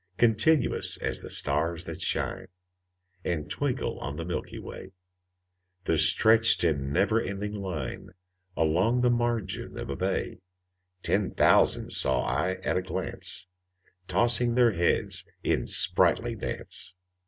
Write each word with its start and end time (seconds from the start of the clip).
Continuous 0.17 0.97
as 0.97 1.19
the 1.19 1.29
stars 1.29 1.83
that 1.83 2.01
shine 2.01 2.47
And 3.23 3.51
twinkle 3.51 3.99
on 3.99 4.15
the 4.15 4.25
milky 4.25 4.57
way, 4.57 4.93
The 5.83 5.95
stretched 5.99 6.63
in 6.63 6.91
never 6.91 7.21
ending 7.21 7.53
line 7.53 8.09
Along 8.57 9.01
the 9.01 9.11
margin 9.11 9.77
of 9.77 9.91
a 9.91 9.95
bay: 9.95 10.39
Ten 11.03 11.35
thousand 11.35 11.91
saw 11.91 12.23
I 12.23 12.53
at 12.63 12.77
a 12.77 12.81
glance, 12.81 13.45
Tossing 14.07 14.55
their 14.55 14.71
heads 14.71 15.23
in 15.43 15.67
sprightly 15.67 16.33
dance. 16.33 16.95